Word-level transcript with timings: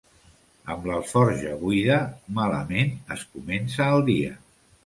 Amb 0.75 0.87
l'alforja 0.91 1.51
buida, 1.65 1.99
malament 2.39 2.97
es 3.17 3.29
comença 3.37 3.93
el 3.99 4.03
dia. 4.13 4.35